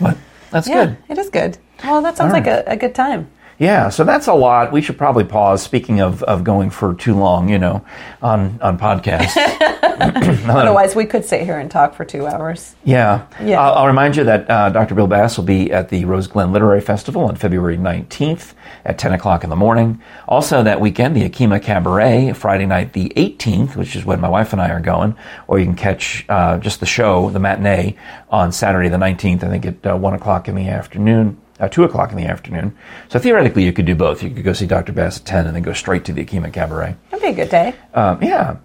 [0.00, 0.16] But
[0.52, 0.96] that's yeah, good.
[1.08, 1.58] it is good.
[1.82, 3.30] Well, that sounds All like a, a good time.
[3.58, 4.72] Yeah, so that's a lot.
[4.72, 5.62] We should probably pause.
[5.62, 7.84] Speaking of, of going for too long, you know,
[8.20, 9.36] on on podcasts.
[10.48, 12.74] Otherwise, we could sit here and talk for two hours.
[12.84, 13.26] Yeah.
[13.42, 13.60] Yeah.
[13.60, 14.94] I'll, I'll remind you that uh, Dr.
[14.94, 19.12] Bill Bass will be at the Rose Glen Literary Festival on February 19th at 10
[19.12, 20.02] o'clock in the morning.
[20.26, 24.52] Also, that weekend, the Akima Cabaret, Friday night, the 18th, which is when my wife
[24.52, 25.14] and I are going.
[25.46, 27.96] Or you can catch uh, just the show, the matinee,
[28.28, 31.40] on Saturday the 19th, I think at uh, 1 o'clock in the afternoon.
[31.62, 32.76] Uh, 2 o'clock in the afternoon.
[33.08, 34.20] So theoretically, you could do both.
[34.20, 34.92] You could go see Dr.
[34.92, 36.96] Bass at 10 and then go straight to the Akima Cabaret.
[37.10, 37.74] That'd be a good day.
[37.94, 38.56] Um, yeah.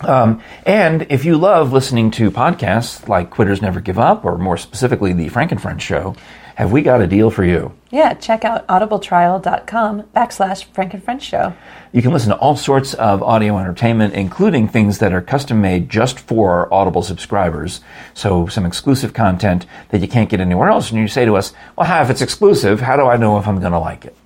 [0.00, 4.56] Um, and if you love listening to podcasts like Quitters Never Give Up, or more
[4.56, 6.16] specifically, the Frank and Friends Show,
[6.56, 7.72] have we got a deal for you?
[7.90, 11.52] Yeah, check out audibletrial.com backslash Frank and Friends Show.
[11.92, 15.90] You can listen to all sorts of audio entertainment, including things that are custom made
[15.90, 17.82] just for Audible subscribers.
[18.14, 20.90] So, some exclusive content that you can't get anywhere else.
[20.90, 23.46] And you say to us, Well, how, if it's exclusive, how do I know if
[23.46, 24.16] I'm going to like it?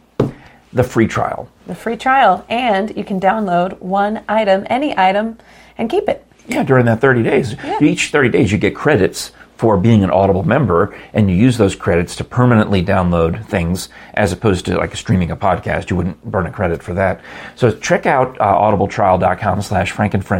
[0.72, 1.50] The free trial.
[1.66, 5.38] The free trial, and you can download one item, any item,
[5.76, 6.24] and keep it.
[6.46, 7.56] Yeah, during that 30 days.
[7.80, 11.76] Each 30 days, you get credits for being an Audible member, and you use those
[11.76, 15.90] credits to permanently download things as opposed to like streaming a podcast.
[15.90, 17.20] You wouldn't burn a credit for that.
[17.56, 19.94] So check out uh, audibletrial.com slash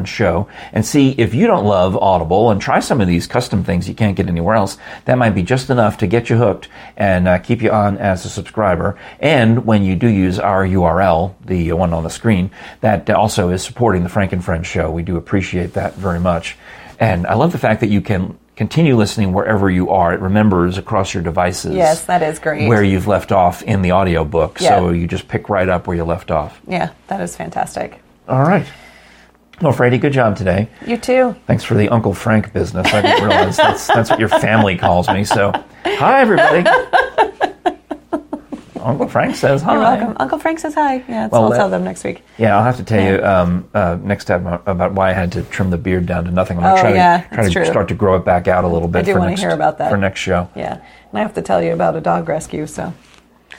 [0.07, 3.87] show and see if you don't love Audible and try some of these custom things
[3.87, 4.79] you can't get anywhere else.
[5.05, 8.25] That might be just enough to get you hooked and uh, keep you on as
[8.25, 8.99] a subscriber.
[9.18, 13.62] And when you do use our URL, the one on the screen, that also is
[13.62, 14.91] supporting the Frank and Friends show.
[14.91, 16.57] We do appreciate that very much.
[16.99, 20.13] And I love the fact that you can continue listening wherever you are.
[20.13, 21.75] It remembers across your devices.
[21.75, 22.69] Yes, that is great.
[22.69, 24.61] Where you've left off in the audiobook.
[24.61, 24.77] Yeah.
[24.77, 26.61] So you just pick right up where you left off.
[26.69, 28.03] Yeah, that is fantastic.
[28.29, 28.67] All right.
[29.63, 30.69] Well, Freddie, good job today.
[30.87, 31.35] You too.
[31.47, 32.93] Thanks for the Uncle Frank business.
[32.93, 35.25] I didn't realize that's, that's what your family calls me.
[35.25, 35.53] So,
[35.87, 36.69] hi, everybody.
[38.85, 39.72] Uncle Frank says hi.
[39.74, 40.16] You're welcome.
[40.18, 41.05] Uncle Frank says hi.
[41.09, 42.22] Yeah, Well, I'll let- tell them next week.
[42.39, 45.43] Yeah, I'll have to tell you um, uh, next time about why I had to
[45.43, 46.59] trim the beard down to nothing.
[46.59, 47.64] I'm Oh, try yeah, to try to true.
[47.66, 49.01] start to grow it back out a little bit.
[49.01, 49.91] I do for wanna hear about that.
[49.91, 50.49] for next show.
[50.55, 52.93] Yeah, and I have to tell you about a dog rescue, so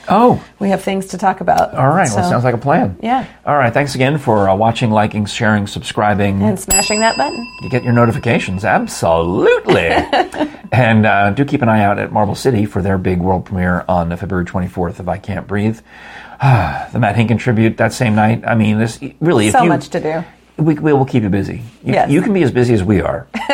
[0.08, 1.74] Oh, we have things to talk about.
[1.74, 2.08] all right.
[2.14, 2.96] Well, sounds like a plan.
[3.00, 3.26] Yeah.
[3.46, 3.72] All right.
[3.72, 6.42] Thanks again for uh, watching, liking, sharing, subscribing.
[6.42, 7.46] and smashing that button.
[7.62, 8.64] you get your notifications.
[8.64, 9.88] Absolutely.
[10.72, 13.84] and uh, do keep an eye out at Marble City for their big world premiere
[13.88, 15.78] on February 24th of I Can't Breathe.
[16.40, 18.42] the Matt Hinkin tribute that same night.
[18.46, 20.24] I mean, this really, So you, much to do.
[20.62, 21.62] we, we will keep you busy.
[21.84, 22.10] You, Yes.
[22.10, 23.28] you can be as busy as we are.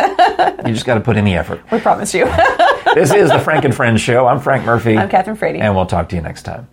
[0.65, 1.61] you just got to put in the effort.
[1.71, 2.25] We promise you.
[2.95, 4.27] This is the Frank and Friends Show.
[4.27, 4.97] I'm Frank Murphy.
[4.97, 5.61] I'm Kathryn Frady.
[5.61, 6.67] And we'll talk to you next time.